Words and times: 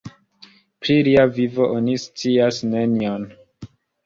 Pri 0.85 0.95
lia 1.07 1.25
vivo 1.35 1.67
oni 1.75 1.99
scias 2.05 2.63
nenion. 2.73 3.29